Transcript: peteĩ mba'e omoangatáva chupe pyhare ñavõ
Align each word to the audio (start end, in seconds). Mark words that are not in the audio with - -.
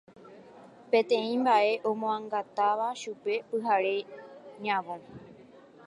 peteĩ 0.89 1.33
mba'e 1.41 1.73
omoangatáva 1.89 2.87
chupe 3.01 3.33
pyhare 3.47 3.95
ñavõ 4.63 4.95